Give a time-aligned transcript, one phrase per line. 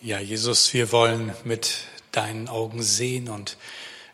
[0.00, 1.78] Ja, Jesus, wir wollen mit
[2.12, 3.56] deinen Augen sehen und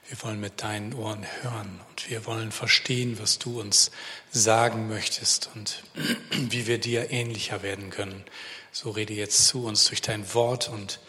[0.08, 3.90] wir wollen mit deinen Ohren hören und wir wollen verstehen, was du uns
[4.30, 5.82] sagen möchtest und
[6.30, 8.24] wie wir dir ähnlicher werden können.
[8.72, 11.00] So rede jetzt zu uns durch dein Wort und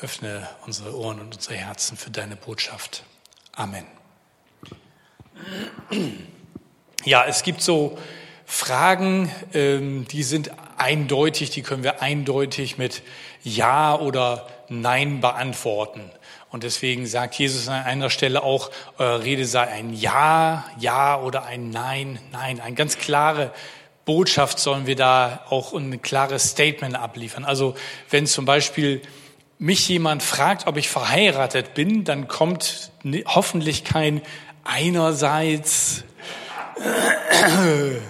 [0.00, 3.04] öffne unsere Ohren und unsere Herzen für deine Botschaft.
[3.52, 3.86] Amen.
[7.04, 7.96] Ja, es gibt so
[8.44, 10.50] Fragen, ähm, die sind
[10.80, 13.02] eindeutig, die können wir eindeutig mit
[13.42, 16.10] Ja oder Nein beantworten.
[16.50, 21.44] Und deswegen sagt Jesus an einer Stelle auch, eure Rede sei ein Ja, Ja oder
[21.44, 22.60] ein Nein, Nein.
[22.60, 23.52] Eine ganz klare
[24.04, 27.44] Botschaft sollen wir da auch ein klares Statement abliefern.
[27.44, 27.74] Also
[28.08, 29.02] wenn zum Beispiel
[29.58, 32.90] mich jemand fragt, ob ich verheiratet bin, dann kommt
[33.26, 34.22] hoffentlich kein
[34.64, 36.04] einerseits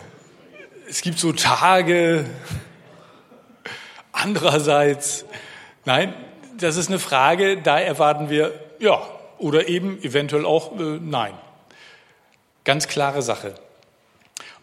[0.88, 2.24] es gibt so Tage,
[4.22, 5.24] andererseits,
[5.84, 6.14] nein,
[6.58, 9.00] das ist eine Frage, da erwarten wir ja
[9.38, 11.34] oder eben eventuell auch äh, nein.
[12.64, 13.54] Ganz klare Sache.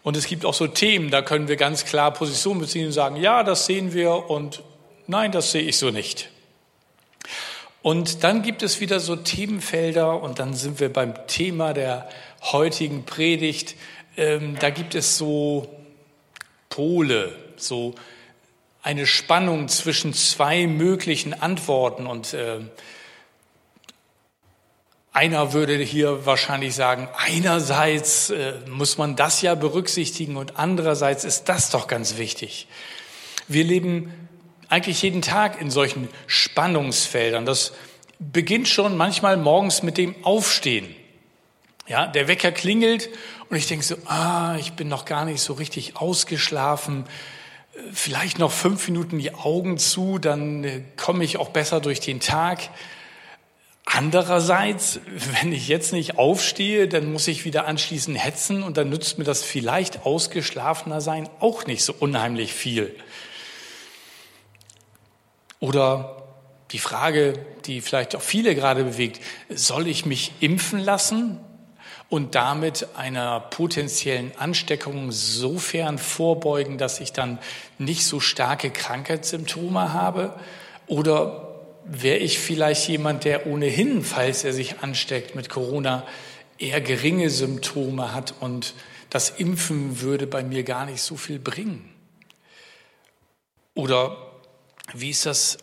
[0.02, 3.16] Und es gibt auch so Themen, da können wir ganz klar Position beziehen und sagen,
[3.16, 4.62] ja, das sehen wir und
[5.06, 6.30] nein, das sehe ich so nicht.
[7.82, 12.08] Und dann gibt es wieder so Themenfelder und dann sind wir beim Thema der
[12.42, 13.74] heutigen Predigt.
[14.16, 15.68] Ähm, da gibt es so
[16.68, 17.94] Pole, so
[18.86, 22.60] eine Spannung zwischen zwei möglichen Antworten und äh,
[25.12, 31.48] einer würde hier wahrscheinlich sagen, einerseits äh, muss man das ja berücksichtigen und andererseits ist
[31.48, 32.68] das doch ganz wichtig.
[33.48, 34.28] Wir leben
[34.68, 37.44] eigentlich jeden Tag in solchen Spannungsfeldern.
[37.44, 37.72] Das
[38.20, 40.94] beginnt schon manchmal morgens mit dem Aufstehen.
[41.88, 43.08] Ja, der Wecker klingelt
[43.50, 47.04] und ich denke so, ah, ich bin noch gar nicht so richtig ausgeschlafen.
[47.92, 52.20] Vielleicht noch fünf Minuten die Augen zu, dann äh, komme ich auch besser durch den
[52.20, 52.70] Tag.
[53.84, 55.00] Andererseits,
[55.40, 59.24] wenn ich jetzt nicht aufstehe, dann muss ich wieder anschließend hetzen und dann nützt mir
[59.24, 62.94] das vielleicht ausgeschlafener sein auch nicht so unheimlich viel.
[65.60, 66.24] Oder
[66.72, 71.38] die Frage, die vielleicht auch viele gerade bewegt, soll ich mich impfen lassen?
[72.08, 77.38] Und damit einer potenziellen Ansteckung sofern vorbeugen, dass ich dann
[77.78, 80.34] nicht so starke Krankheitssymptome habe?
[80.86, 86.06] Oder wäre ich vielleicht jemand, der ohnehin, falls er sich ansteckt mit Corona,
[86.58, 88.74] eher geringe Symptome hat und
[89.10, 91.92] das Impfen würde bei mir gar nicht so viel bringen?
[93.74, 94.16] Oder
[94.94, 95.58] wie ist das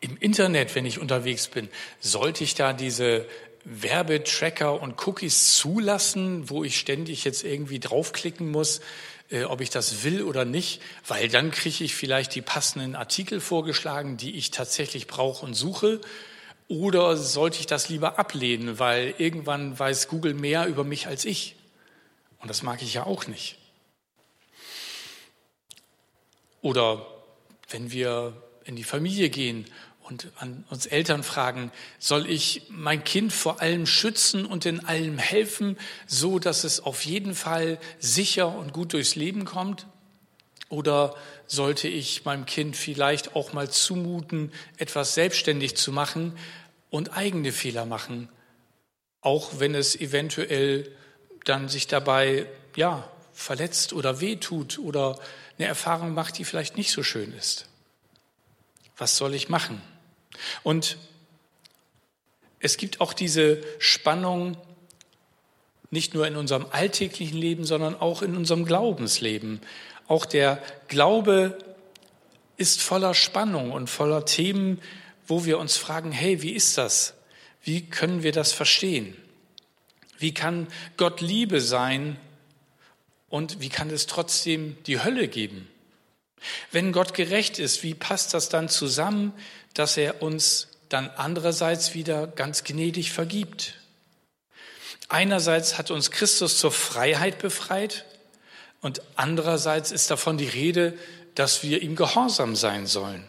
[0.00, 1.68] im Internet, wenn ich unterwegs bin?
[2.00, 3.26] Sollte ich da diese
[3.68, 8.80] Werbetracker und Cookies zulassen, wo ich ständig jetzt irgendwie draufklicken muss,
[9.28, 13.40] äh, ob ich das will oder nicht, weil dann kriege ich vielleicht die passenden Artikel
[13.40, 16.00] vorgeschlagen, die ich tatsächlich brauche und suche.
[16.68, 21.56] Oder sollte ich das lieber ablehnen, weil irgendwann weiß Google mehr über mich als ich.
[22.38, 23.58] Und das mag ich ja auch nicht.
[26.62, 27.04] Oder
[27.68, 29.66] wenn wir in die Familie gehen
[30.08, 35.18] und an uns Eltern fragen, soll ich mein Kind vor allem schützen und in allem
[35.18, 39.86] helfen, so dass es auf jeden Fall sicher und gut durchs Leben kommt?
[40.68, 41.14] Oder
[41.46, 46.36] sollte ich meinem Kind vielleicht auch mal zumuten, etwas selbstständig zu machen
[46.90, 48.28] und eigene Fehler machen,
[49.20, 50.90] auch wenn es eventuell
[51.44, 55.18] dann sich dabei ja verletzt oder wehtut oder
[55.58, 57.66] eine Erfahrung macht, die vielleicht nicht so schön ist?
[58.96, 59.80] Was soll ich machen?
[60.62, 60.98] Und
[62.60, 64.56] es gibt auch diese Spannung
[65.90, 69.60] nicht nur in unserem alltäglichen Leben, sondern auch in unserem Glaubensleben.
[70.08, 71.58] Auch der Glaube
[72.56, 74.80] ist voller Spannung und voller Themen,
[75.26, 77.14] wo wir uns fragen, hey, wie ist das?
[77.62, 79.16] Wie können wir das verstehen?
[80.18, 82.16] Wie kann Gott Liebe sein
[83.28, 85.68] und wie kann es trotzdem die Hölle geben?
[86.70, 89.32] Wenn Gott gerecht ist, wie passt das dann zusammen,
[89.74, 93.74] dass er uns dann andererseits wieder ganz gnädig vergibt?
[95.08, 98.04] Einerseits hat uns Christus zur Freiheit befreit
[98.80, 100.98] und andererseits ist davon die Rede,
[101.34, 103.28] dass wir ihm gehorsam sein sollen.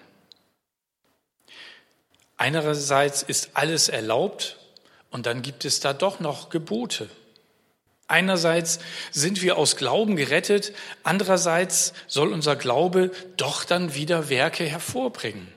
[2.38, 4.57] Einerseits ist alles erlaubt
[5.10, 7.10] und dann gibt es da doch noch Gebote.
[8.07, 8.80] Einerseits
[9.12, 10.74] sind wir aus Glauben gerettet,
[11.04, 15.48] andererseits soll unser Glaube doch dann wieder Werke hervorbringen.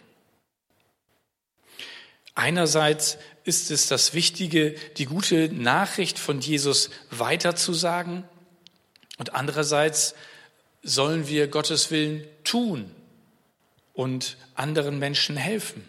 [2.35, 8.25] Einerseits ist es das Wichtige, die gute Nachricht von Jesus weiterzusagen
[9.19, 10.15] und andererseits
[10.83, 12.91] sollen wir Gottes Willen tun
[13.93, 15.87] und anderen Menschen helfen.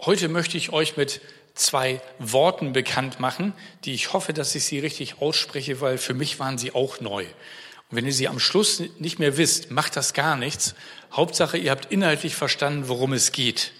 [0.00, 1.20] Heute möchte ich euch mit
[1.58, 3.52] zwei Worten bekannt machen,
[3.84, 7.24] die ich hoffe, dass ich sie richtig ausspreche, weil für mich waren sie auch neu.
[7.24, 10.74] Und wenn ihr sie am Schluss nicht mehr wisst, macht das gar nichts.
[11.12, 13.72] Hauptsache, ihr habt inhaltlich verstanden, worum es geht.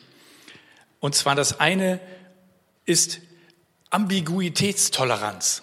[1.01, 2.01] Und zwar das eine
[2.85, 3.21] ist
[3.91, 5.63] Ambiguitätstoleranz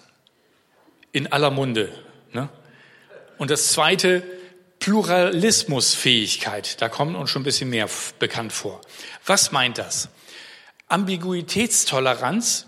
[1.12, 1.92] in aller Munde.
[2.32, 2.48] Ne?
[3.38, 4.22] Und das zweite
[4.78, 6.80] Pluralismusfähigkeit.
[6.80, 7.88] Da kommt uns schon ein bisschen mehr
[8.18, 8.80] bekannt vor.
[9.24, 10.08] Was meint das?
[10.88, 12.66] Ambiguitätstoleranz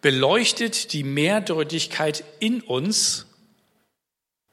[0.00, 3.26] beleuchtet die Mehrdeutigkeit in uns,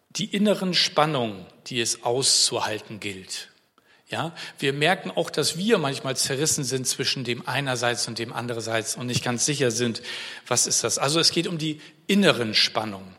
[0.10, 3.50] die inneren Spannungen, die es auszuhalten gilt.
[4.10, 8.96] Ja, wir merken auch, dass wir manchmal zerrissen sind zwischen dem einerseits und dem andererseits
[8.96, 10.04] und nicht ganz sicher sind,
[10.46, 11.00] was ist das.
[11.00, 13.16] Also es geht um die inneren Spannungen.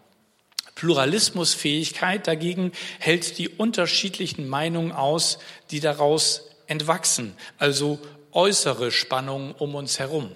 [0.77, 5.39] Pluralismusfähigkeit dagegen hält die unterschiedlichen Meinungen aus,
[5.71, 7.99] die daraus entwachsen, also
[8.35, 10.31] äußere Spannungen um uns herum.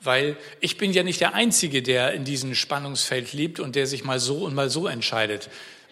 [0.00, 4.04] Weil ich bin ja nicht der Einzige, der in diesem Spannungsfeld lebt und der sich
[4.04, 5.48] mal so und mal so entscheidet.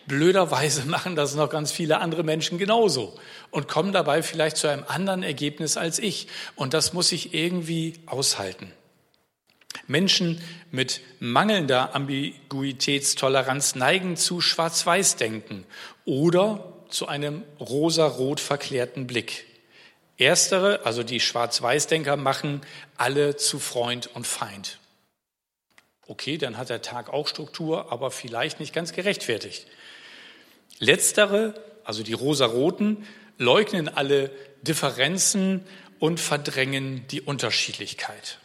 [0.07, 3.19] Blöderweise machen das noch ganz viele andere Menschen genauso
[3.51, 6.27] und kommen dabei vielleicht zu einem anderen Ergebnis als ich.
[6.57, 8.73] Und das muss ich irgendwie aushalten.
[9.87, 10.41] Menschen
[10.71, 15.65] mit mangelnder Ambiguitätstoleranz neigen zu Schwarz-Weiß-Denken
[16.05, 19.47] oder zu einem rosa-rot verklärten Blick.
[20.21, 22.61] Erstere, also die Schwarz-Weiß-Denker, machen
[22.97, 24.79] alle zu Freund und Feind.
[26.07, 29.67] Okay, dann hat der Tag auch Struktur, aber vielleicht nicht ganz gerechtfertigt.
[30.79, 33.07] Letztere, also die rosaroten,
[33.39, 34.31] leugnen alle
[34.63, 35.65] Differenzen
[35.99, 38.39] und verdrängen die Unterschiedlichkeit.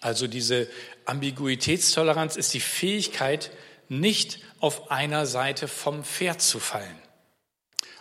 [0.00, 0.68] Also diese
[1.04, 3.50] Ambiguitätstoleranz ist die Fähigkeit,
[3.88, 6.98] nicht auf einer Seite vom Pferd zu fallen.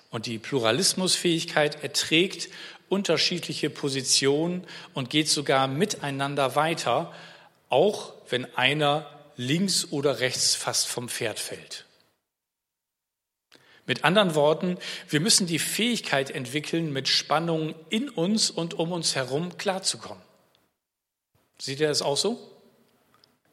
[0.09, 2.49] Und die Pluralismusfähigkeit erträgt
[2.89, 7.13] unterschiedliche Positionen und geht sogar miteinander weiter,
[7.69, 11.85] auch wenn einer links oder rechts fast vom Pferd fällt.
[13.85, 19.15] Mit anderen Worten, wir müssen die Fähigkeit entwickeln, mit Spannungen in uns und um uns
[19.15, 20.21] herum klarzukommen.
[21.57, 22.37] Seht ihr das auch so?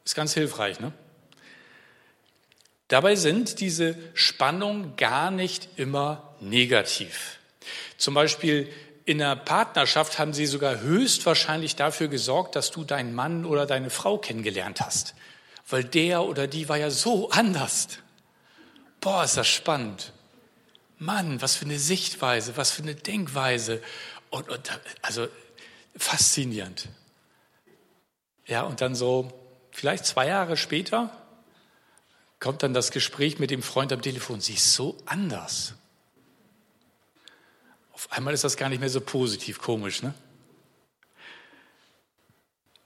[0.03, 0.91] Ist ganz hilfreich, ne?
[2.87, 7.39] Dabei sind diese Spannungen gar nicht immer negativ.
[7.97, 8.71] Zum Beispiel
[9.05, 13.91] in der Partnerschaft haben sie sogar höchstwahrscheinlich dafür gesorgt, dass du deinen Mann oder deine
[13.91, 15.13] Frau kennengelernt hast.
[15.69, 17.87] Weil der oder die war ja so anders.
[19.01, 20.11] Boah, ist das spannend.
[20.97, 23.81] Mann, was für eine Sichtweise, was für eine Denkweise.
[24.31, 25.27] Und, und also
[25.95, 26.87] faszinierend.
[28.47, 29.31] Ja, und dann so,
[29.71, 31.11] vielleicht zwei Jahre später,
[32.39, 34.41] kommt dann das Gespräch mit dem Freund am Telefon.
[34.41, 35.75] Sie ist so anders.
[38.09, 40.13] Auf einmal ist das gar nicht mehr so positiv, komisch, ne?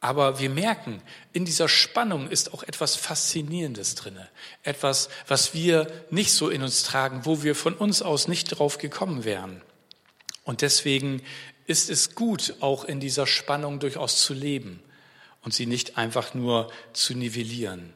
[0.02, 1.02] Aber wir merken,
[1.34, 4.30] in dieser Spannung ist auch etwas Faszinierendes drinne.
[4.64, 8.78] Etwas, was wir nicht so in uns tragen, wo wir von uns aus nicht drauf
[8.78, 9.62] gekommen wären.
[10.46, 11.22] Und deswegen
[11.66, 14.82] ist es gut, auch in dieser Spannung durchaus zu leben
[15.42, 17.94] und sie nicht einfach nur zu nivellieren.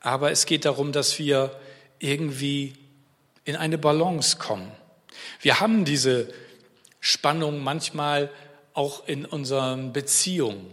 [0.00, 1.60] Aber es geht darum, dass wir
[1.98, 2.74] irgendwie
[3.44, 4.72] in eine Balance kommen.
[5.40, 6.32] Wir haben diese
[7.04, 8.30] Spannung manchmal
[8.74, 10.72] auch in unseren Beziehungen.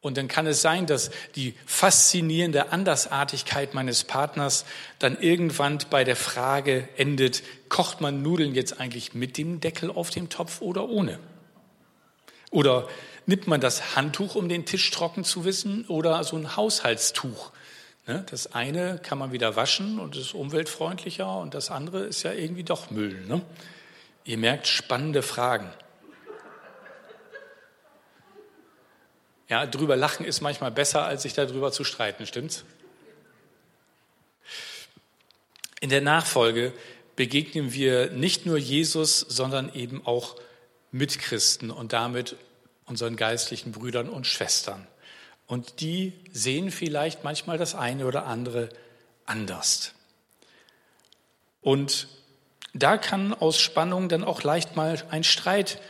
[0.00, 4.64] Und dann kann es sein, dass die faszinierende Andersartigkeit meines Partners
[4.98, 10.08] dann irgendwann bei der Frage endet, kocht man Nudeln jetzt eigentlich mit dem Deckel auf
[10.08, 11.18] dem Topf oder ohne?
[12.50, 12.88] Oder
[13.26, 17.50] nimmt man das Handtuch, um den Tisch trocken zu wissen, oder so ein Haushaltstuch?
[18.06, 22.32] Ne, das eine kann man wieder waschen und ist umweltfreundlicher und das andere ist ja
[22.32, 23.26] irgendwie doch Müll.
[23.26, 23.42] Ne?
[24.28, 25.72] Ihr merkt spannende Fragen.
[29.48, 32.66] Ja, drüber lachen ist manchmal besser, als sich darüber zu streiten, stimmt's?
[35.80, 36.74] In der Nachfolge
[37.16, 40.36] begegnen wir nicht nur Jesus, sondern eben auch
[40.92, 42.36] Mitchristen und damit
[42.84, 44.86] unseren geistlichen Brüdern und Schwestern.
[45.46, 48.68] Und die sehen vielleicht manchmal das eine oder andere
[49.24, 49.94] anders.
[51.62, 52.08] Und
[52.74, 55.80] da kann aus Spannung dann auch leicht mal ein Streit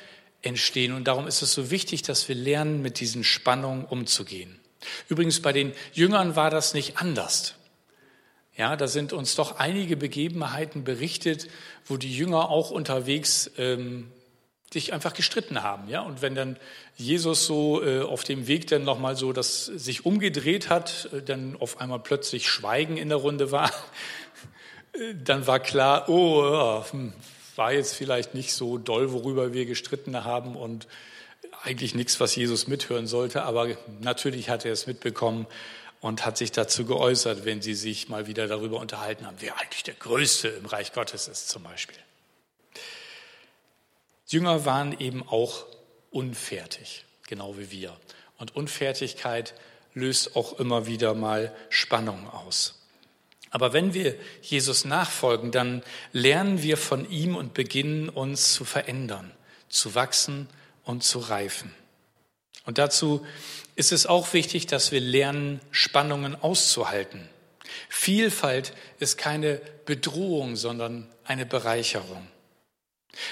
[0.42, 0.92] entstehen.
[0.92, 4.58] Und darum ist es so wichtig, dass wir lernen, mit diesen Spannungen umzugehen.
[5.08, 7.54] Übrigens, bei den Jüngern war das nicht anders.
[8.56, 11.48] Ja, da sind uns doch einige Begebenheiten berichtet,
[11.84, 14.10] wo die Jünger auch unterwegs ähm,
[14.72, 15.88] sich einfach gestritten haben.
[15.88, 16.02] Ja?
[16.02, 16.56] Und wenn dann
[16.96, 21.56] Jesus so äh, auf dem Weg dann nochmal so das sich umgedreht hat, äh, dann
[21.58, 23.72] auf einmal plötzlich Schweigen in der Runde war,
[25.22, 27.12] dann war klar, oh, hm,
[27.56, 30.86] war jetzt vielleicht nicht so doll, worüber wir gestritten haben und
[31.62, 35.46] eigentlich nichts, was Jesus mithören sollte, aber natürlich hat er es mitbekommen
[36.00, 39.82] und hat sich dazu geäußert, wenn sie sich mal wieder darüber unterhalten haben, wer eigentlich
[39.82, 41.98] der Größte im Reich Gottes ist zum Beispiel.
[44.26, 45.66] Jünger waren eben auch
[46.10, 47.96] unfertig, genau wie wir.
[48.36, 49.54] Und Unfertigkeit
[49.94, 52.77] löst auch immer wieder mal Spannung aus.
[53.50, 59.32] Aber wenn wir Jesus nachfolgen, dann lernen wir von ihm und beginnen uns zu verändern,
[59.68, 60.48] zu wachsen
[60.84, 61.74] und zu reifen.
[62.66, 63.24] Und dazu
[63.76, 67.28] ist es auch wichtig, dass wir lernen, Spannungen auszuhalten.
[67.88, 72.26] Vielfalt ist keine Bedrohung, sondern eine Bereicherung.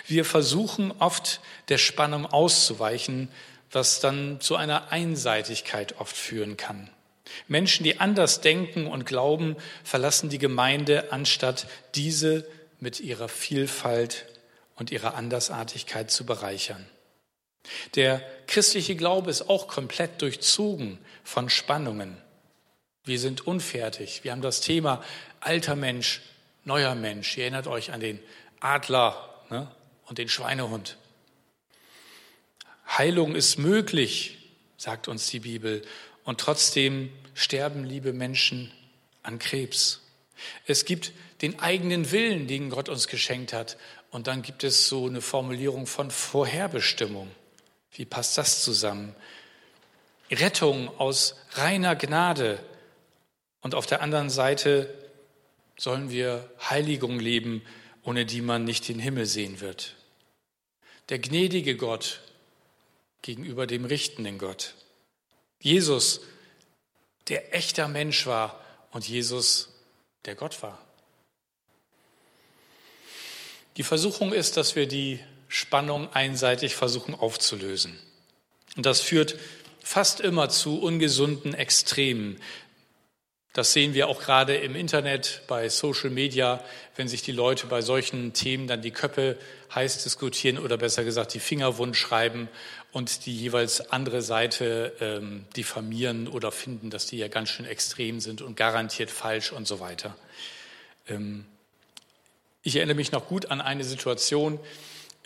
[0.07, 3.29] Wir versuchen oft der Spannung auszuweichen,
[3.71, 6.89] was dann zu einer Einseitigkeit oft führen kann.
[7.49, 12.47] Menschen, die anders denken und glauben, verlassen die Gemeinde, anstatt diese
[12.81, 14.27] mit ihrer Vielfalt
[14.77, 16.87] und ihrer Andersartigkeit zu bereichern.
[17.95, 22.17] Der christliche Glaube ist auch komplett durchzogen von Spannungen.
[23.05, 24.23] Wir sind unfertig.
[24.25, 25.03] Wir haben das Thema
[25.41, 26.23] alter Mensch,
[26.65, 27.37] neuer Mensch.
[27.37, 28.21] Ihr erinnert euch an den
[28.61, 29.71] Adler ne?
[30.07, 30.97] und den Schweinehund.
[32.89, 34.39] Heilung ist möglich,
[34.77, 35.83] sagt uns die Bibel,
[36.27, 38.71] und trotzdem sterben liebe Menschen
[39.23, 40.03] an Krebs.
[40.67, 43.79] Es gibt den eigenen Willen, den Gott uns geschenkt hat,
[44.11, 47.31] und dann gibt es so eine Formulierung von Vorherbestimmung.
[47.93, 49.15] Wie passt das zusammen?
[50.31, 52.59] Rettung aus reiner Gnade
[53.61, 54.93] und auf der anderen Seite
[55.77, 57.63] sollen wir Heiligung leben,
[58.03, 59.95] ohne die man nicht den Himmel sehen wird.
[61.09, 62.23] Der gnädige Gott
[63.23, 64.75] gegenüber dem richtenden Gott.
[65.61, 66.21] Jesus,
[67.29, 68.61] der echter Mensch war
[68.93, 69.69] und Jesus,
[70.25, 70.79] der Gott war.
[73.77, 77.99] Die Versuchung ist, dass wir die Spannung einseitig versuchen aufzulösen.
[78.77, 79.37] Und das führt
[79.83, 82.41] fast immer zu ungesunden Extremen.
[83.53, 86.63] Das sehen wir auch gerade im Internet, bei Social Media,
[86.95, 89.39] wenn sich die Leute bei solchen Themen dann die Köpfe
[89.75, 92.49] heiß diskutieren oder besser gesagt die Finger wund schreiben
[92.97, 98.21] und die jeweils andere Seite ähm, diffamieren oder finden, dass die ja ganz schön extrem
[98.21, 100.17] sind und garantiert falsch und so weiter.
[101.07, 101.45] Ähm,
[102.63, 104.59] ich erinnere mich noch gut an eine Situation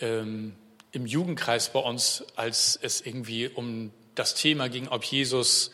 [0.01, 0.53] ähm,
[0.91, 5.71] im Jugendkreis bei uns, als es irgendwie um das Thema ging, ob Jesus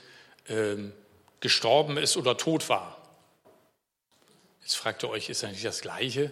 [0.49, 0.93] ähm,
[1.39, 3.01] gestorben ist oder tot war.
[4.61, 6.31] Jetzt fragt ihr euch, ist das nicht das Gleiche?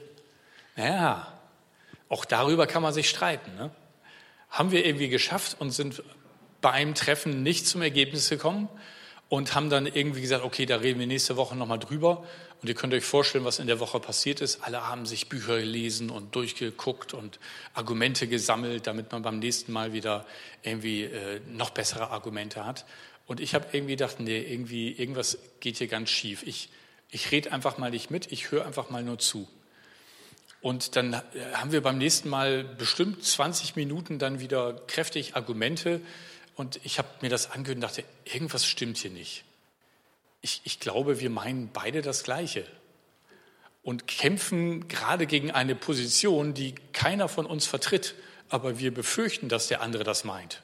[0.75, 1.39] Naja,
[2.07, 3.55] auch darüber kann man sich streiten.
[3.55, 3.71] Ne?
[4.55, 6.01] Haben wir irgendwie geschafft und sind
[6.61, 8.69] beim Treffen nicht zum Ergebnis gekommen
[9.27, 12.23] und haben dann irgendwie gesagt, okay, da reden wir nächste Woche nochmal drüber.
[12.61, 14.63] Und ihr könnt euch vorstellen, was in der Woche passiert ist.
[14.63, 17.37] Alle haben sich Bücher gelesen und durchgeguckt und
[17.73, 20.25] Argumente gesammelt, damit man beim nächsten Mal wieder
[20.63, 22.85] irgendwie äh, noch bessere Argumente hat.
[23.25, 26.43] Und ich habe irgendwie gedacht, nee, irgendwie, irgendwas geht hier ganz schief.
[26.47, 26.69] Ich,
[27.11, 29.49] ich rede einfach mal nicht mit, ich höre einfach mal nur zu.
[30.65, 31.21] Und dann äh,
[31.53, 36.01] haben wir beim nächsten Mal bestimmt 20 Minuten dann wieder kräftig Argumente.
[36.55, 39.43] Und ich habe mir das angehört und dachte, irgendwas stimmt hier nicht.
[40.41, 42.65] Ich, ich glaube, wir meinen beide das Gleiche
[43.83, 48.15] und kämpfen gerade gegen eine Position, die keiner von uns vertritt,
[48.49, 50.63] aber wir befürchten, dass der andere das meint.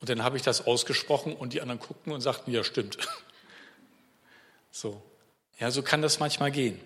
[0.00, 2.98] Und dann habe ich das ausgesprochen und die anderen guckten und sagten, ja, stimmt.
[4.74, 5.00] So.
[5.60, 6.80] Ja, so kann das manchmal gehen,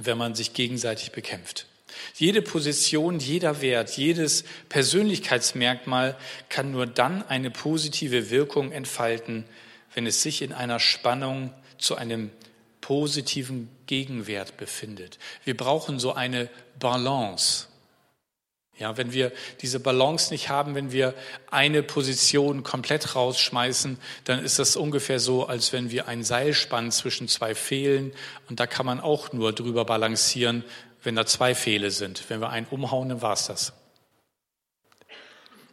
[0.00, 1.66] wenn man sich gegenseitig bekämpft.
[2.16, 6.16] Jede Position, jeder Wert, jedes Persönlichkeitsmerkmal
[6.48, 9.44] kann nur dann eine positive Wirkung entfalten,
[9.94, 12.30] wenn es sich in einer Spannung zu einem
[12.80, 15.18] positiven Gegenwert befindet.
[15.44, 17.68] Wir brauchen so eine Balance.
[18.76, 21.14] Ja, wenn wir diese Balance nicht haben, wenn wir
[21.48, 26.90] eine Position komplett rausschmeißen, dann ist das ungefähr so, als wenn wir ein Seil spannen
[26.90, 28.12] zwischen zwei Fehlen
[28.48, 30.64] und da kann man auch nur drüber balancieren,
[31.04, 32.28] wenn da zwei Fehle sind.
[32.28, 33.72] Wenn wir einen umhauen, dann war's das.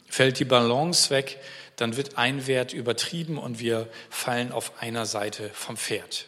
[0.07, 1.39] Fällt die Balance weg,
[1.77, 6.27] dann wird ein Wert übertrieben und wir fallen auf einer Seite vom Pferd.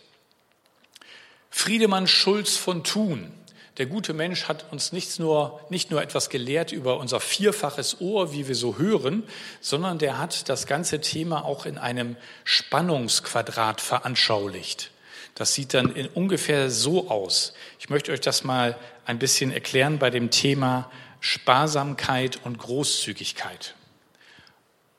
[1.52, 3.32] Friedemann Schulz von Thun
[3.78, 8.32] der gute Mensch hat uns nicht nur, nicht nur etwas gelehrt über unser vierfaches Ohr,
[8.32, 9.24] wie wir so hören,
[9.62, 14.92] sondern der hat das ganze Thema auch in einem Spannungsquadrat veranschaulicht.
[15.34, 17.54] Das sieht dann in ungefähr so aus.
[17.80, 23.74] Ich möchte euch das mal ein bisschen erklären bei dem Thema Sparsamkeit und Großzügigkeit.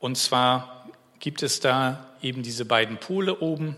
[0.00, 0.88] Und zwar
[1.20, 3.76] gibt es da eben diese beiden Pole oben.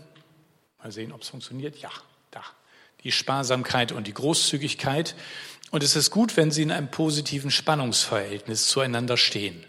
[0.79, 1.77] Mal sehen, ob es funktioniert.
[1.77, 1.91] Ja,
[3.07, 5.15] die Sparsamkeit und die Großzügigkeit.
[5.71, 9.65] Und es ist gut, wenn sie in einem positiven Spannungsverhältnis zueinander stehen.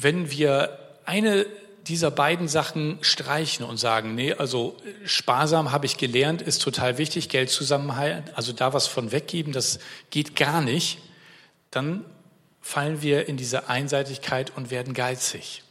[0.00, 1.46] wenn wir eine
[1.86, 7.28] dieser beiden Sachen streichen und sagen, nee, also sparsam habe ich gelernt, ist total wichtig,
[7.30, 9.80] Geld zusammenhalten, also da was von weggeben, das
[10.10, 10.98] geht gar nicht,
[11.70, 12.04] dann
[12.60, 15.62] fallen wir in diese Einseitigkeit und werden geizig.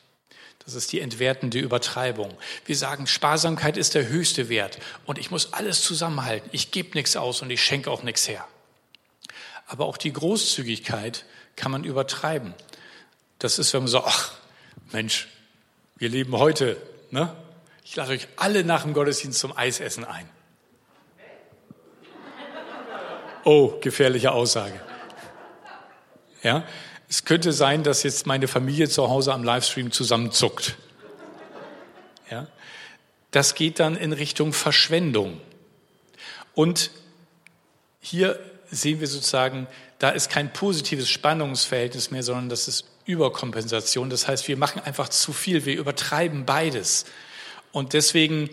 [0.67, 2.37] Das ist die entwertende Übertreibung.
[2.65, 6.49] Wir sagen, Sparsamkeit ist der höchste Wert und ich muss alles zusammenhalten.
[6.51, 8.45] Ich gebe nichts aus und ich schenke auch nichts her.
[9.67, 11.23] Aber auch die Großzügigkeit
[11.55, 12.53] kann man übertreiben.
[13.39, 14.33] Das ist, wenn man so, ach,
[14.91, 15.29] Mensch,
[15.95, 16.75] wir leben heute,
[17.11, 17.33] ne?
[17.85, 20.29] Ich lade euch alle nach dem Gottesdienst zum Eisessen ein.
[23.45, 24.81] Oh, gefährliche Aussage.
[26.43, 26.65] Ja,
[27.09, 30.75] es könnte sein, dass jetzt meine Familie zu Hause am Livestream zusammenzuckt.
[32.29, 32.47] Ja?
[33.31, 35.39] Das geht dann in Richtung Verschwendung.
[36.53, 36.91] Und
[37.99, 39.67] hier sehen wir sozusagen,
[39.99, 44.09] da ist kein positives Spannungsverhältnis mehr, sondern das ist Überkompensation.
[44.09, 47.05] Das heißt, wir machen einfach zu viel, wir übertreiben beides.
[47.71, 48.49] Und deswegen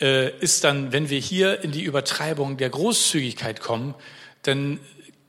[0.00, 3.94] äh, ist dann, wenn wir hier in die Übertreibung der Großzügigkeit kommen,
[4.42, 4.80] dann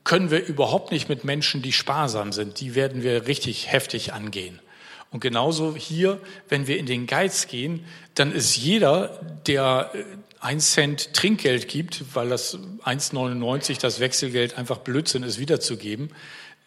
[0.04, 2.60] können wir überhaupt nicht mit Menschen, die sparsam sind.
[2.60, 4.60] Die werden wir richtig heftig angehen.
[5.10, 10.04] Und genauso hier, wenn wir in den Geiz gehen, dann ist jeder, der äh,
[10.38, 16.10] ein Cent Trinkgeld gibt, weil das 1,99 das Wechselgeld einfach Blödsinn ist, wiederzugeben,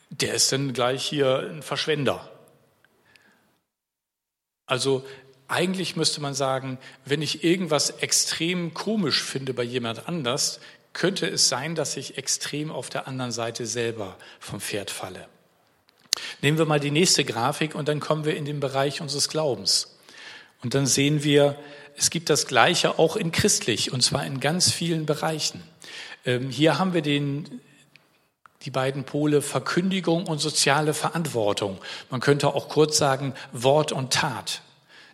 [0.09, 2.29] der ist dann gleich hier ein Verschwender.
[4.67, 5.05] Also
[5.47, 10.59] eigentlich müsste man sagen, wenn ich irgendwas extrem komisch finde bei jemand anders,
[10.93, 15.27] könnte es sein, dass ich extrem auf der anderen Seite selber vom Pferd falle.
[16.41, 19.97] Nehmen wir mal die nächste Grafik und dann kommen wir in den Bereich unseres Glaubens.
[20.61, 21.57] Und dann sehen wir,
[21.97, 25.63] es gibt das Gleiche auch in christlich und zwar in ganz vielen Bereichen.
[26.25, 27.61] Ähm, hier haben wir den,
[28.61, 31.79] die beiden Pole Verkündigung und soziale Verantwortung.
[32.09, 34.61] Man könnte auch kurz sagen Wort und Tat.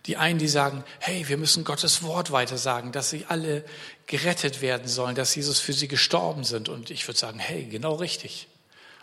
[0.06, 3.64] Die einen, die sagen, hey, wir müssen Gottes Wort weitersagen, dass sie alle
[4.06, 6.68] gerettet werden sollen, dass Jesus für sie gestorben sind.
[6.68, 8.48] Und ich würde sagen, hey, genau richtig.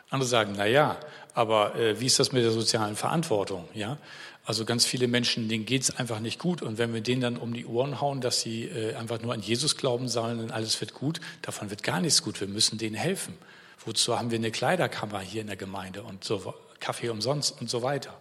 [0.10, 0.98] Andere sagen, na ja,
[1.34, 3.68] aber äh, wie ist das mit der sozialen Verantwortung?
[3.74, 3.98] Ja,
[4.46, 6.62] also ganz viele Menschen, denen geht's einfach nicht gut.
[6.62, 9.42] Und wenn wir denen dann um die Ohren hauen, dass sie äh, einfach nur an
[9.42, 12.40] Jesus glauben sollen und alles wird gut, davon wird gar nichts gut.
[12.40, 13.38] Wir müssen denen helfen.
[13.86, 17.82] Wozu haben wir eine Kleiderkammer hier in der Gemeinde und so Kaffee umsonst und so
[17.82, 18.18] weiter?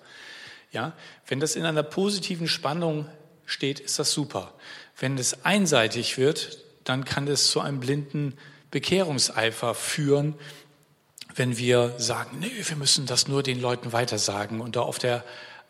[0.72, 0.92] Ja,
[1.26, 3.06] wenn das in einer positiven Spannung
[3.44, 4.54] steht, ist das super.
[4.98, 8.36] Wenn es einseitig wird, dann kann es zu einem blinden
[8.70, 10.34] Bekehrungseifer führen,
[11.34, 15.24] wenn wir sagen, nee, wir müssen das nur den Leuten weitersagen und da auf der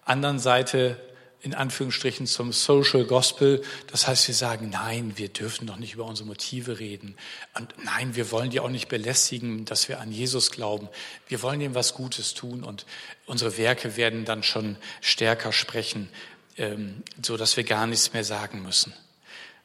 [0.05, 0.99] anderen Seite
[1.47, 3.63] in Anführungsstrichen zum Social Gospel.
[3.87, 7.15] Das heißt, wir sagen, nein, wir dürfen doch nicht über unsere Motive reden.
[7.55, 10.89] Und nein, wir wollen die auch nicht belästigen, dass wir an Jesus glauben.
[11.29, 12.85] Wir wollen ihm was Gutes tun und
[13.27, 16.09] unsere Werke werden dann schon stärker sprechen,
[16.57, 18.93] ähm, so dass wir gar nichts mehr sagen müssen.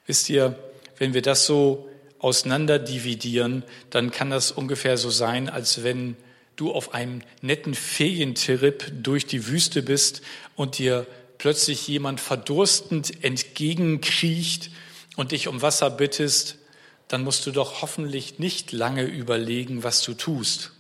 [0.06, 0.60] Wisst ihr,
[1.00, 1.90] wenn wir das so
[2.20, 6.16] auseinander dividieren, dann kann das ungefähr so sein, als wenn
[6.58, 10.22] du auf einem netten Ferientrip durch die Wüste bist
[10.56, 11.08] und dir
[11.42, 14.70] plötzlich jemand verdurstend entgegenkriecht
[15.16, 16.60] und dich um Wasser bittest,
[17.08, 20.72] dann musst du doch hoffentlich nicht lange überlegen, was du tust.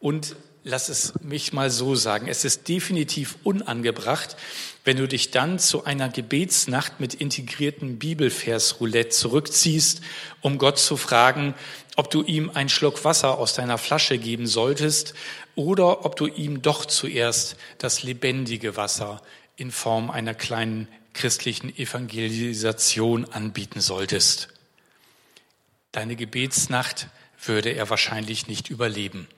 [0.00, 0.34] Und
[0.64, 4.38] lass es mich mal so sagen, es ist definitiv unangebracht,
[4.86, 10.00] wenn du dich dann zu einer Gebetsnacht mit integrierten Bibelvers-Roulette zurückziehst,
[10.40, 11.54] um Gott zu fragen,
[11.96, 15.12] ob du ihm einen Schluck Wasser aus deiner Flasche geben solltest
[15.54, 19.20] oder ob du ihm doch zuerst das lebendige Wasser
[19.56, 24.48] in Form einer kleinen christlichen Evangelisation anbieten solltest.
[25.92, 27.08] Deine Gebetsnacht
[27.42, 29.28] würde er wahrscheinlich nicht überleben.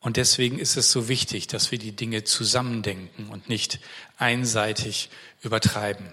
[0.00, 3.80] Und deswegen ist es so wichtig, dass wir die Dinge zusammendenken und nicht
[4.18, 5.10] einseitig
[5.42, 6.12] übertreiben.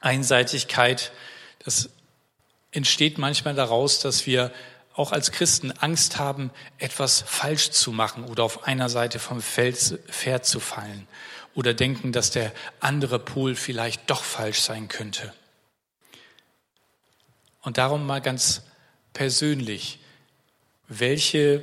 [0.00, 1.12] Einseitigkeit,
[1.64, 1.90] das
[2.70, 4.52] entsteht manchmal daraus, dass wir
[4.98, 10.44] auch als Christen Angst haben, etwas falsch zu machen oder auf einer Seite vom Pferd
[10.44, 11.06] zu fallen
[11.54, 15.32] oder denken, dass der andere Pol vielleicht doch falsch sein könnte.
[17.62, 18.62] Und darum mal ganz
[19.12, 20.00] persönlich,
[20.88, 21.62] welche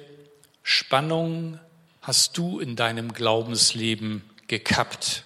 [0.63, 1.59] Spannung
[2.01, 5.23] hast du in deinem Glaubensleben gekappt?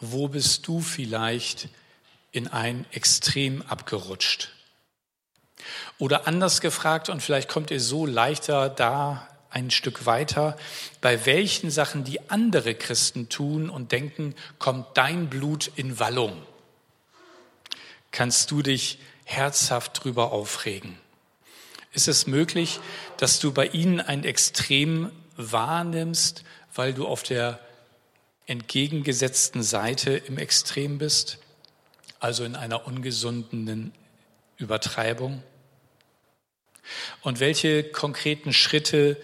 [0.00, 1.68] Wo bist du vielleicht
[2.30, 4.54] in ein Extrem abgerutscht?
[5.98, 10.56] Oder anders gefragt, und vielleicht kommt ihr so leichter da ein Stück weiter,
[11.00, 16.42] bei welchen Sachen, die andere Christen tun und denken, kommt dein Blut in Wallung?
[18.10, 20.98] Kannst du dich herzhaft drüber aufregen?
[21.92, 22.80] Ist es möglich,
[23.18, 26.44] dass du bei ihnen ein Extrem wahrnimmst,
[26.74, 27.58] weil du auf der
[28.46, 31.38] entgegengesetzten Seite im Extrem bist,
[32.20, 33.92] also in einer ungesunden
[34.56, 35.42] Übertreibung?
[37.22, 39.16] Und welche konkreten Schritte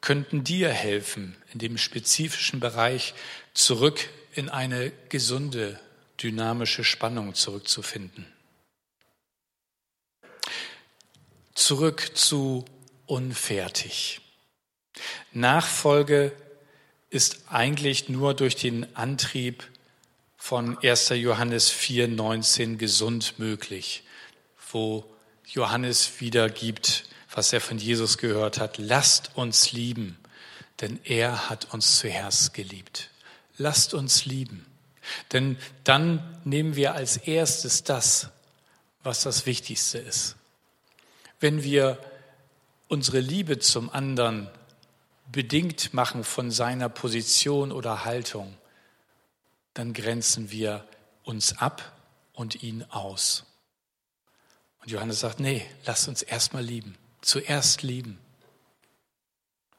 [0.00, 3.14] könnten dir helfen, in dem spezifischen Bereich
[3.54, 5.78] zurück in eine gesunde,
[6.22, 8.26] dynamische Spannung zurückzufinden?
[11.54, 12.64] Zurück zu
[13.06, 14.20] unfertig.
[15.32, 16.32] Nachfolge
[17.10, 19.64] ist eigentlich nur durch den Antrieb
[20.36, 21.10] von 1.
[21.10, 24.04] Johannes 4,19 gesund möglich,
[24.72, 25.04] wo
[25.52, 28.78] Johannes wiedergibt, was er von Jesus gehört hat.
[28.78, 30.16] Lasst uns lieben,
[30.80, 33.10] denn er hat uns zuerst geliebt.
[33.58, 34.64] Lasst uns lieben,
[35.32, 38.30] denn dann nehmen wir als erstes das,
[39.02, 40.36] was das Wichtigste ist.
[41.40, 41.98] Wenn wir
[42.88, 44.48] unsere Liebe zum anderen
[45.32, 48.56] bedingt machen von seiner Position oder Haltung,
[49.74, 50.86] dann grenzen wir
[51.24, 51.92] uns ab
[52.34, 53.49] und ihn aus.
[54.80, 58.18] Und Johannes sagt, nee, lass uns erstmal lieben, zuerst lieben,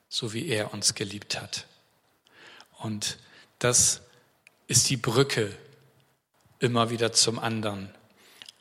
[0.10, 1.66] so wie er uns geliebt hat.
[2.80, 3.18] Und
[3.60, 4.02] das
[4.68, 5.56] ist die Brücke
[6.60, 7.94] immer wieder zum anderen.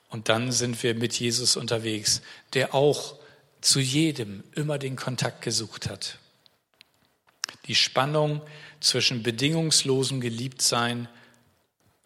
[0.09, 2.23] Und dann sind wir mit Jesus unterwegs,
[2.55, 3.17] der auch
[3.61, 6.19] zu jedem immer den Kontakt gesucht hat.
[7.67, 8.41] Die Spannung
[8.81, 11.09] zwischen bedingungslosem Geliebtsein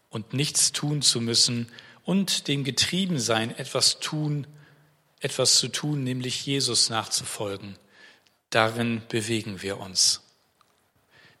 [0.09, 1.71] und nichts tun zu müssen
[2.05, 4.47] und dem Getriebensein, etwas tun,
[5.19, 7.75] etwas zu tun, nämlich Jesus nachzufolgen.
[8.51, 10.21] Darin bewegen wir uns.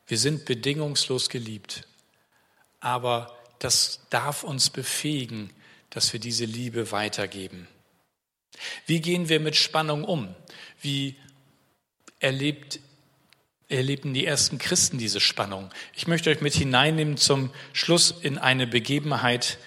[0.07, 1.87] Wir sind bedingungslos geliebt,
[2.79, 5.51] aber das darf uns befähigen,
[5.89, 7.67] dass wir diese Liebe weitergeben.
[8.85, 10.35] Wie gehen wir mit Spannung um?
[10.81, 11.15] Wie
[12.19, 12.79] erlebt,
[13.69, 15.71] erlebten die ersten Christen diese Spannung?
[15.93, 19.57] Ich möchte euch mit hineinnehmen zum Schluss in eine Begebenheit,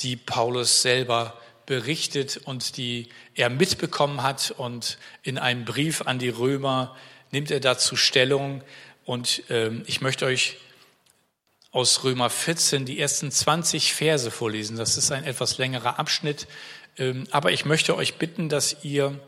[0.00, 4.52] die Paulus selber berichtet und die er mitbekommen hat.
[4.56, 6.96] Und in einem Brief an die Römer
[7.30, 8.62] nimmt er dazu Stellung.
[9.04, 10.58] Und ähm, ich möchte euch
[11.70, 14.76] aus Römer 14 die ersten 20 Verse vorlesen.
[14.76, 16.46] Das ist ein etwas längerer Abschnitt.
[16.96, 19.18] Ähm, aber ich möchte euch bitten, dass ihr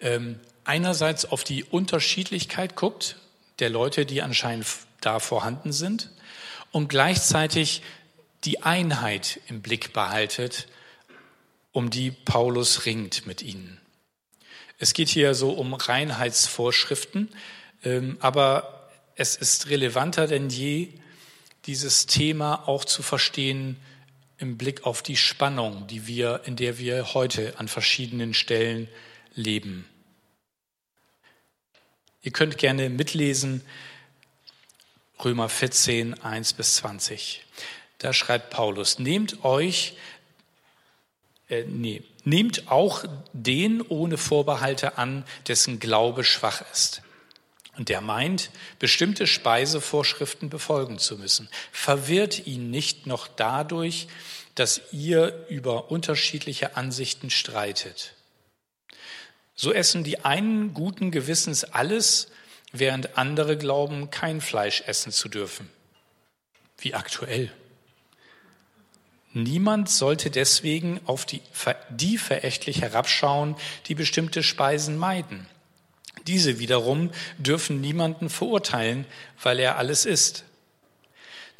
[0.00, 3.16] ähm, einerseits auf die Unterschiedlichkeit guckt
[3.60, 4.66] der Leute, die anscheinend
[5.00, 6.10] da vorhanden sind
[6.72, 7.82] und gleichzeitig
[8.46, 10.68] die Einheit im Blick behaltet,
[11.72, 13.80] um die Paulus ringt mit ihnen.
[14.78, 17.28] Es geht hier so um Reinheitsvorschriften,
[17.82, 20.88] ähm, aber es ist relevanter denn je,
[21.66, 23.76] dieses Thema auch zu verstehen
[24.38, 28.88] im Blick auf die Spannung, die wir, in der wir heute an verschiedenen Stellen
[29.34, 29.86] leben.
[32.22, 33.62] Ihr könnt gerne mitlesen,
[35.24, 37.45] Römer 14, 1 bis 20.
[37.98, 39.96] Da schreibt Paulus, nehmt euch,
[41.48, 47.02] äh, nee, nehmt auch den ohne Vorbehalte an, dessen Glaube schwach ist.
[47.76, 51.48] Und der meint, bestimmte Speisevorschriften befolgen zu müssen.
[51.72, 54.08] Verwirrt ihn nicht noch dadurch,
[54.54, 58.14] dass ihr über unterschiedliche Ansichten streitet.
[59.54, 62.28] So essen die einen guten Gewissens alles,
[62.72, 65.70] während andere glauben, kein Fleisch essen zu dürfen.
[66.78, 67.52] Wie aktuell.
[69.38, 71.42] Niemand sollte deswegen auf die,
[71.90, 75.46] die verächtlich herabschauen, die bestimmte Speisen meiden.
[76.26, 79.04] Diese wiederum dürfen niemanden verurteilen,
[79.42, 80.44] weil er alles ist.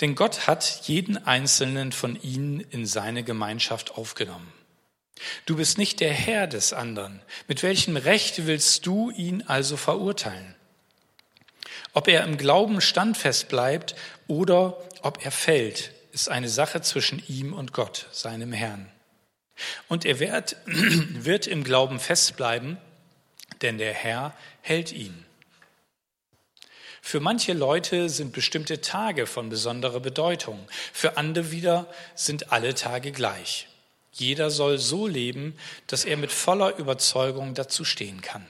[0.01, 4.51] Denn Gott hat jeden einzelnen von ihnen in seine Gemeinschaft aufgenommen.
[5.45, 7.21] Du bist nicht der Herr des anderen.
[7.47, 10.55] Mit welchem Recht willst du ihn also verurteilen?
[11.93, 13.97] Ob er im Glauben standfest bleibt
[14.29, 18.91] oder ob er fällt, ist eine Sache zwischen ihm und Gott, seinem Herrn.
[19.87, 22.79] Und er wird, wird im Glauben festbleiben,
[23.61, 25.27] denn der Herr hält ihn.
[27.03, 33.13] Für manche Leute sind bestimmte Tage von besonderer Bedeutung, für andere wieder sind alle Tage
[33.13, 33.69] gleich.
[34.11, 35.55] Jeder soll so leben,
[35.87, 38.47] dass er mit voller Überzeugung dazu stehen kann.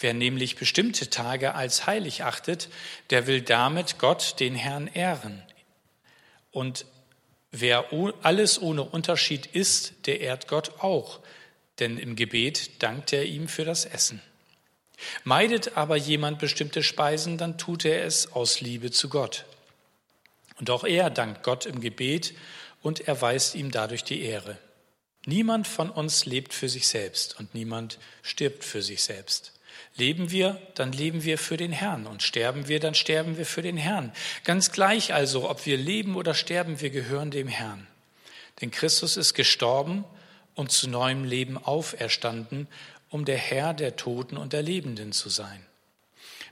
[0.00, 2.70] Wer nämlich bestimmte Tage als heilig achtet,
[3.10, 5.42] der will damit Gott, den Herrn, ehren.
[6.56, 6.86] Und
[7.50, 7.92] wer
[8.22, 11.20] alles ohne Unterschied isst, der ehrt Gott auch,
[11.80, 14.22] denn im Gebet dankt er ihm für das Essen.
[15.22, 19.44] Meidet aber jemand bestimmte Speisen, dann tut er es aus Liebe zu Gott.
[20.58, 22.32] Und auch er dankt Gott im Gebet
[22.80, 24.56] und erweist ihm dadurch die Ehre.
[25.26, 29.52] Niemand von uns lebt für sich selbst und niemand stirbt für sich selbst.
[29.96, 32.06] Leben wir, dann leben wir für den Herrn.
[32.06, 34.12] Und sterben wir, dann sterben wir für den Herrn.
[34.44, 37.86] Ganz gleich also, ob wir leben oder sterben, wir gehören dem Herrn.
[38.60, 40.04] Denn Christus ist gestorben
[40.54, 42.68] und zu neuem Leben auferstanden,
[43.10, 45.64] um der Herr der Toten und der Lebenden zu sein.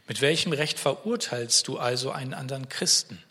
[0.07, 3.22] Mit welchem Recht verurteilst du also einen anderen Christen?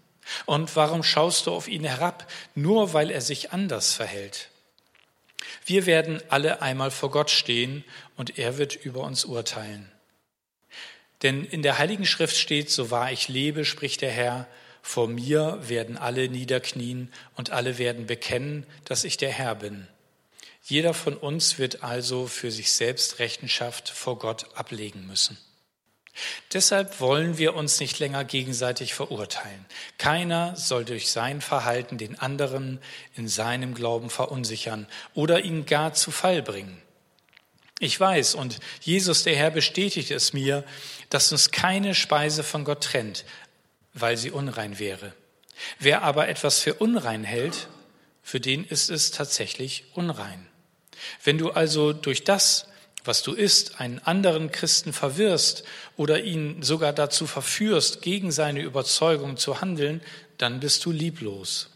[0.46, 4.50] Und warum schaust du auf ihn herab, nur weil er sich anders verhält?
[5.66, 7.84] Wir werden alle einmal vor Gott stehen
[8.16, 9.93] und er wird über uns urteilen.
[11.24, 14.48] Denn in der Heiligen Schrift steht, so wahr ich lebe, spricht der Herr,
[14.82, 19.88] vor mir werden alle niederknien und alle werden bekennen, dass ich der Herr bin.
[20.62, 25.38] Jeder von uns wird also für sich selbst Rechenschaft vor Gott ablegen müssen.
[26.52, 29.66] Deshalb wollen wir uns nicht länger gegenseitig verurteilen.
[29.98, 32.80] Keiner soll durch sein Verhalten den anderen
[33.16, 36.82] in seinem Glauben verunsichern oder ihn gar zu Fall bringen.
[37.84, 40.64] Ich weiß, und Jesus der Herr bestätigt es mir,
[41.10, 43.26] dass uns keine Speise von Gott trennt,
[43.94, 45.12] weil sie unrein wäre.
[45.80, 47.68] Wer aber etwas für unrein hält,
[48.22, 50.48] für den ist es tatsächlich unrein.
[51.26, 52.68] Wenn du also durch das,
[53.04, 55.66] was du isst, einen anderen Christen verwirrst
[55.98, 60.00] oder ihn sogar dazu verführst, gegen seine Überzeugung zu handeln,
[60.38, 61.70] dann bist du lieblos.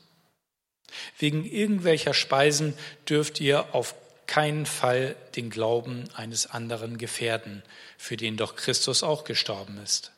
[1.20, 2.76] Wegen irgendwelcher Speisen
[3.10, 3.94] dürft ihr auf
[4.28, 7.64] keinen Fall den Glauben eines anderen gefährden,
[7.98, 10.12] für den doch Christus auch gestorben ist.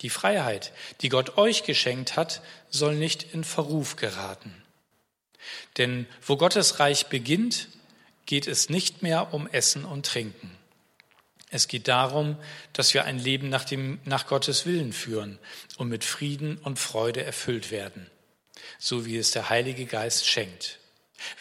[0.00, 2.40] Die Freiheit, die Gott euch geschenkt hat,
[2.70, 4.54] soll nicht in Verruf geraten.
[5.76, 7.68] Denn wo Gottes Reich beginnt,
[8.26, 10.56] geht es nicht mehr um Essen und Trinken.
[11.50, 12.36] Es geht darum,
[12.74, 15.38] dass wir ein Leben nach, dem, nach Gottes Willen führen
[15.78, 18.08] und mit Frieden und Freude erfüllt werden,
[18.78, 20.78] so wie es der Heilige Geist schenkt.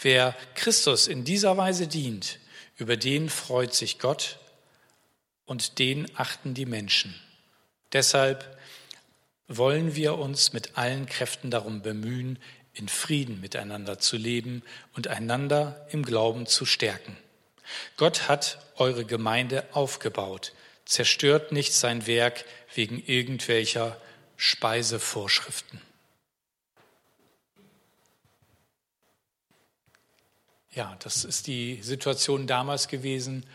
[0.01, 2.39] Wer Christus in dieser Weise dient,
[2.77, 4.37] über den freut sich Gott
[5.45, 7.15] und den achten die Menschen.
[7.93, 8.57] Deshalb
[9.47, 12.37] wollen wir uns mit allen Kräften darum bemühen,
[12.73, 14.61] in Frieden miteinander zu leben
[14.93, 17.17] und einander im Glauben zu stärken.
[17.95, 20.53] Gott hat eure Gemeinde aufgebaut.
[20.85, 23.99] Zerstört nicht sein Werk wegen irgendwelcher
[24.37, 25.81] Speisevorschriften.
[30.77, 33.47] Ja, das ist die Situation damals gewesen.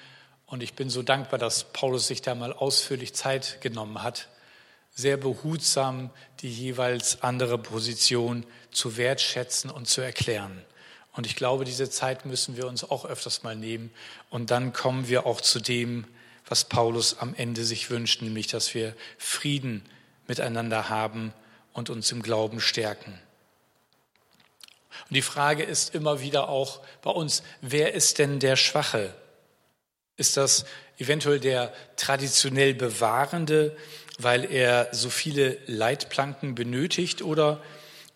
[0.45, 4.27] Und ich bin so dankbar, dass Paulus sich da mal ausführlich Zeit genommen hat,
[4.93, 10.65] sehr behutsam die jeweils andere Position zu wertschätzen und zu erklären.
[11.13, 13.93] Und ich glaube, diese Zeit müssen wir uns auch öfters mal nehmen.
[14.29, 16.09] Und dann kommen wir auch zu dem,
[16.49, 19.85] was Paulus am Ende sich wünscht, nämlich, dass wir Frieden
[20.27, 21.33] miteinander haben
[21.73, 23.17] und uns im Glauben stärken.
[25.09, 29.15] Und die Frage ist immer wieder auch bei uns, wer ist denn der Schwache?
[30.17, 30.65] Ist das
[30.99, 33.77] eventuell der traditionell Bewahrende,
[34.19, 37.63] weil er so viele Leitplanken benötigt, oder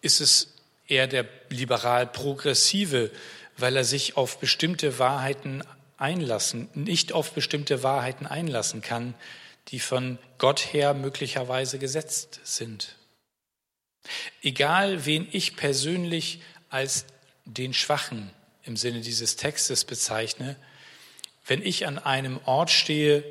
[0.02, 0.54] ist es
[0.86, 3.10] eher der liberal-progressive,
[3.56, 5.62] weil er sich auf bestimmte Wahrheiten
[5.96, 9.14] einlassen, nicht auf bestimmte Wahrheiten einlassen kann,
[9.68, 12.96] die von Gott her möglicherweise gesetzt sind.
[14.42, 17.06] Egal, wen ich persönlich als
[17.44, 18.30] den Schwachen
[18.64, 20.56] im Sinne dieses Textes bezeichne,
[21.46, 23.22] wenn ich an einem Ort stehe,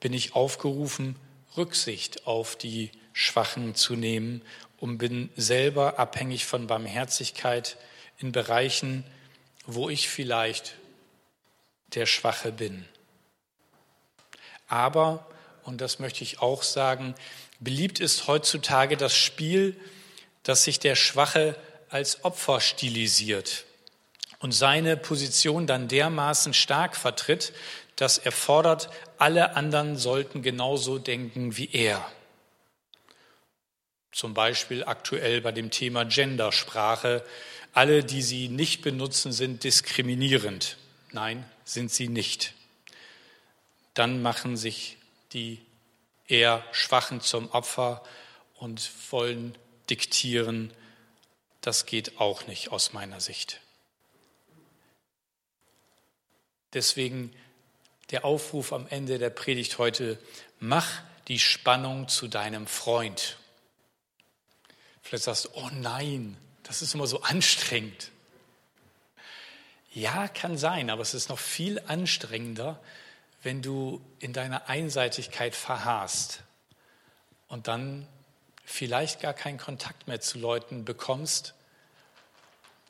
[0.00, 1.16] bin ich aufgerufen,
[1.56, 4.42] Rücksicht auf die Schwachen zu nehmen
[4.78, 7.76] und bin selber abhängig von Barmherzigkeit
[8.18, 9.04] in Bereichen,
[9.66, 10.76] wo ich vielleicht
[11.94, 12.86] der Schwache bin.
[14.68, 15.26] Aber,
[15.64, 17.14] und das möchte ich auch sagen,
[17.60, 19.76] beliebt ist heutzutage das Spiel,
[20.42, 21.56] dass sich der Schwache
[21.90, 23.64] als Opfer stilisiert
[24.40, 27.52] und seine Position dann dermaßen stark vertritt,
[27.96, 32.08] dass er fordert, alle anderen sollten genauso denken wie er.
[34.12, 37.24] Zum Beispiel aktuell bei dem Thema Gendersprache.
[37.72, 40.76] Alle, die sie nicht benutzen, sind diskriminierend.
[41.12, 42.54] Nein, sind sie nicht.
[43.94, 44.96] Dann machen sich
[45.32, 45.60] die
[46.26, 48.02] eher Schwachen zum Opfer
[48.56, 49.56] und wollen
[49.90, 50.72] diktieren.
[51.68, 53.60] Das geht auch nicht aus meiner Sicht.
[56.72, 57.30] Deswegen
[58.10, 60.18] der Aufruf am Ende der Predigt heute,
[60.60, 63.36] mach die Spannung zu deinem Freund.
[65.02, 68.12] Vielleicht sagst du, oh nein, das ist immer so anstrengend.
[69.92, 72.80] Ja, kann sein, aber es ist noch viel anstrengender,
[73.42, 76.44] wenn du in deiner Einseitigkeit verharrst
[77.48, 78.08] und dann
[78.64, 81.52] vielleicht gar keinen Kontakt mehr zu Leuten bekommst,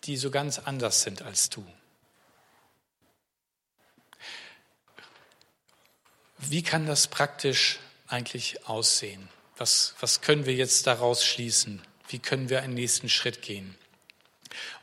[0.09, 1.65] die so ganz anders sind als du.
[6.39, 9.29] Wie kann das praktisch eigentlich aussehen?
[9.59, 11.83] Was, was können wir jetzt daraus schließen?
[12.09, 13.77] Wie können wir einen nächsten Schritt gehen?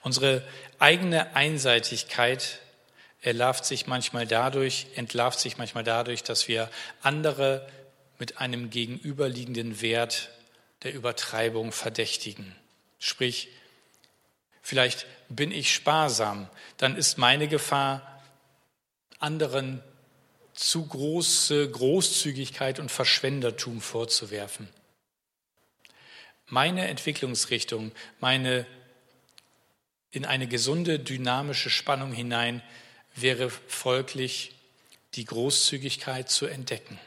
[0.03, 2.59] Unsere eigene Einseitigkeit
[3.21, 6.69] erlarvt sich manchmal dadurch, entlarvt sich manchmal dadurch, dass wir
[7.01, 7.67] andere
[8.19, 10.29] mit einem gegenüberliegenden Wert
[10.83, 12.55] der Übertreibung verdächtigen.
[12.99, 13.49] Sprich,
[14.65, 18.23] vielleicht bin ich sparsam, dann ist meine Gefahr,
[19.19, 19.83] anderen
[20.55, 24.67] zu große Großzügigkeit und Verschwendertum vorzuwerfen.
[26.47, 28.65] Meine Entwicklungsrichtung, meine
[30.09, 32.63] in eine gesunde, dynamische Spannung hinein
[33.13, 34.55] wäre folglich
[35.13, 36.99] die Großzügigkeit zu entdecken.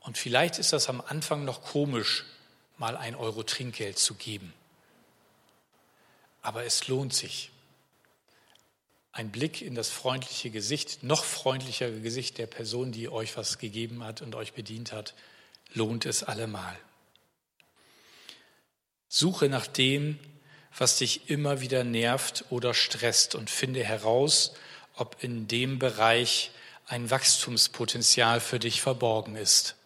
[0.00, 2.24] Und vielleicht ist das am Anfang noch komisch,
[2.78, 4.52] mal ein Euro Trinkgeld zu geben.
[6.44, 7.50] Aber es lohnt sich.
[9.12, 14.04] Ein Blick in das freundliche Gesicht, noch freundlichere Gesicht der Person, die euch was gegeben
[14.04, 15.14] hat und euch bedient hat,
[15.72, 16.78] lohnt es allemal.
[19.08, 20.18] Suche nach dem,
[20.76, 24.52] was dich immer wieder nervt oder stresst und finde heraus,
[24.96, 26.50] ob in dem Bereich
[26.86, 29.76] ein Wachstumspotenzial für dich verborgen ist.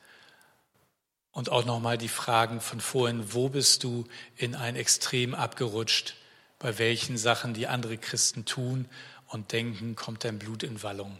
[1.30, 6.16] Und auch nochmal die Fragen von vorhin, wo bist du in ein Extrem abgerutscht,
[6.58, 8.88] bei welchen Sachen die andere Christen tun
[9.28, 11.18] und denken, kommt dein Blut in Wallung.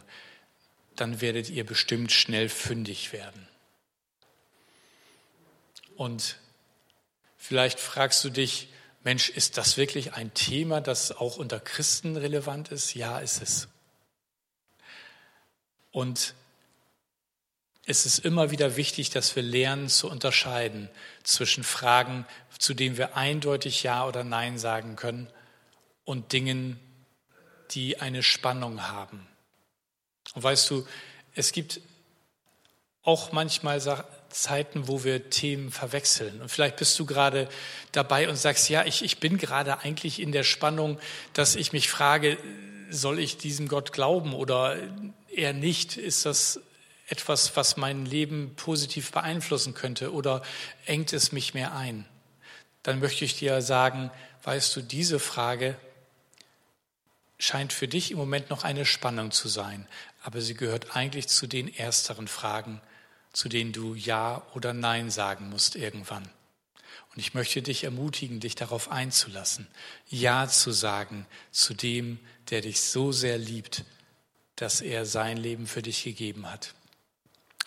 [0.95, 3.47] Dann werdet ihr bestimmt schnell fündig werden.
[5.95, 6.37] Und
[7.37, 8.69] vielleicht fragst du dich,
[9.03, 12.93] Mensch, ist das wirklich ein Thema, das auch unter Christen relevant ist?
[12.95, 13.67] Ja, ist es.
[15.91, 16.33] Und
[17.89, 20.89] es ist immer wieder wichtig, dass wir lernen zu unterscheiden
[21.23, 22.27] zwischen Fragen,
[22.59, 25.27] zu denen wir eindeutig Ja oder Nein sagen können,
[26.05, 26.79] und Dingen,
[27.71, 29.27] die eine Spannung haben.
[30.35, 30.85] Und weißt du,
[31.33, 31.81] es gibt
[33.01, 33.81] auch manchmal
[34.29, 36.41] Zeiten, wo wir Themen verwechseln.
[36.41, 37.49] Und vielleicht bist du gerade
[37.91, 40.99] dabei und sagst, ja, ich, ich bin gerade eigentlich in der Spannung,
[41.33, 42.37] dass ich mich frage,
[42.91, 44.77] soll ich diesem Gott glauben oder
[45.27, 45.97] eher nicht?
[45.97, 46.59] Ist das
[47.09, 50.41] etwas, was mein Leben positiv beeinflussen könnte oder
[50.85, 52.05] engt es mich mehr ein?
[52.83, 54.11] Dann möchte ich dir sagen,
[54.43, 55.75] weißt du, diese Frage
[57.37, 59.87] scheint für dich im Moment noch eine Spannung zu sein,
[60.21, 62.81] aber sie gehört eigentlich zu den ersteren Fragen,
[63.33, 66.29] zu denen du Ja oder Nein sagen musst irgendwann.
[67.11, 69.67] Und ich möchte dich ermutigen, dich darauf einzulassen,
[70.09, 72.19] Ja zu sagen zu dem,
[72.49, 73.83] der dich so sehr liebt,
[74.55, 76.73] dass er sein Leben für dich gegeben hat.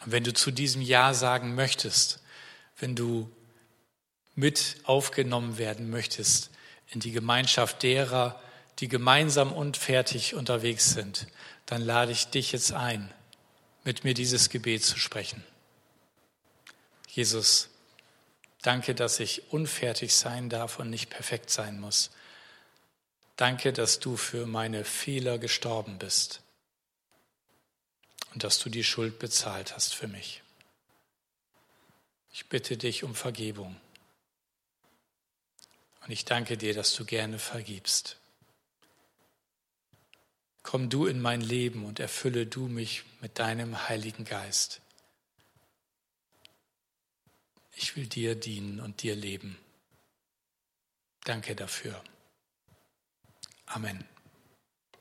[0.04, 2.20] Und wenn du zu diesem Ja sagen möchtest,
[2.78, 3.30] wenn du
[4.34, 6.50] mit aufgenommen werden möchtest
[6.88, 8.40] in die Gemeinschaft derer,
[8.78, 11.26] die gemeinsam und fertig unterwegs sind,
[11.66, 13.12] dann lade ich dich jetzt ein,
[13.84, 15.44] mit mir dieses Gebet zu sprechen.
[17.08, 17.68] Jesus,
[18.62, 22.10] danke, dass ich unfertig sein darf und nicht perfekt sein muss.
[23.36, 26.41] Danke, dass du für meine Fehler gestorben bist
[28.32, 30.42] und dass du die Schuld bezahlt hast für mich.
[32.32, 33.76] Ich bitte dich um Vergebung.
[36.04, 38.18] Und ich danke dir, dass du gerne vergibst.
[40.62, 44.80] Komm du in mein Leben und erfülle du mich mit deinem Heiligen Geist.
[47.74, 49.58] Ich will dir dienen und dir leben.
[51.24, 52.02] Danke dafür.
[53.66, 54.11] Amen.